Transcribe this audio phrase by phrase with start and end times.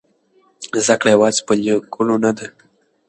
[0.83, 2.47] زده کړه یوازې په لیکلو نه ده.